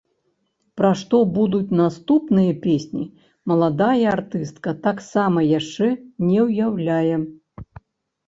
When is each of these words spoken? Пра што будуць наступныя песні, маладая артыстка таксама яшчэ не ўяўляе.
Пра 0.79 0.89
што 1.01 1.17
будуць 1.35 1.75
наступныя 1.81 2.53
песні, 2.63 3.03
маладая 3.51 3.91
артыстка 4.15 4.69
таксама 4.87 5.43
яшчэ 5.59 5.91
не 6.31 6.39
ўяўляе. 6.47 7.15